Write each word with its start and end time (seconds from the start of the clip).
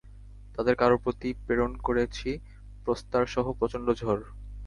তাদের 0.55 0.75
কারো 0.75 0.95
প্রতি 0.97 1.29
প্রেরণ 1.45 1.71
করেছি 1.87 2.29
প্রস্তরসহ 2.83 3.45
প্রচণ্ড 3.59 3.87
ঝড়। 3.93 4.21